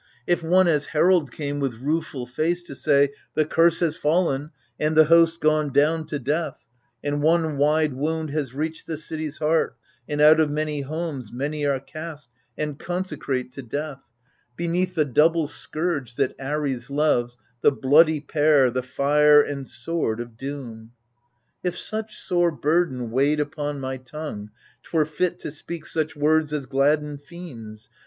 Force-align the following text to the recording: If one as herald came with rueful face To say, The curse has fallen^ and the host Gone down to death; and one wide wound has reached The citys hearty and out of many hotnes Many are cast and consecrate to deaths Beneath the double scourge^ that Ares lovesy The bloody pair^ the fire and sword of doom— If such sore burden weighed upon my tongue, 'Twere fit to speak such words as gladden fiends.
If 0.25 0.41
one 0.41 0.67
as 0.67 0.87
herald 0.97 1.31
came 1.31 1.59
with 1.59 1.75
rueful 1.75 2.25
face 2.25 2.63
To 2.63 2.73
say, 2.73 3.11
The 3.35 3.45
curse 3.45 3.81
has 3.81 3.99
fallen^ 3.99 4.49
and 4.79 4.97
the 4.97 5.03
host 5.05 5.39
Gone 5.39 5.71
down 5.71 6.07
to 6.07 6.17
death; 6.17 6.65
and 7.03 7.21
one 7.21 7.55
wide 7.57 7.93
wound 7.93 8.31
has 8.31 8.55
reached 8.55 8.87
The 8.87 8.97
citys 8.97 9.37
hearty 9.37 9.75
and 10.09 10.19
out 10.19 10.39
of 10.39 10.49
many 10.49 10.81
hotnes 10.83 11.31
Many 11.31 11.67
are 11.67 11.79
cast 11.79 12.31
and 12.57 12.79
consecrate 12.79 13.51
to 13.51 13.61
deaths 13.61 14.07
Beneath 14.55 14.95
the 14.95 15.05
double 15.05 15.45
scourge^ 15.45 16.15
that 16.15 16.33
Ares 16.41 16.87
lovesy 16.89 17.37
The 17.61 17.71
bloody 17.71 18.21
pair^ 18.21 18.73
the 18.73 18.81
fire 18.81 19.43
and 19.43 19.67
sword 19.67 20.19
of 20.19 20.35
doom— 20.35 20.93
If 21.63 21.77
such 21.77 22.17
sore 22.17 22.51
burden 22.51 23.11
weighed 23.11 23.39
upon 23.39 23.79
my 23.79 23.97
tongue, 23.97 24.49
'Twere 24.81 25.05
fit 25.05 25.37
to 25.41 25.51
speak 25.51 25.85
such 25.85 26.15
words 26.15 26.53
as 26.53 26.65
gladden 26.65 27.19
fiends. 27.19 27.87